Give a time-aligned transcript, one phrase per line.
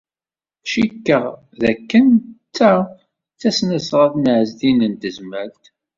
[0.71, 1.23] Cikkeɣ
[1.59, 2.07] dakken
[2.55, 5.63] ta d tasnasɣalt n Ɛezdin n Tezmalt.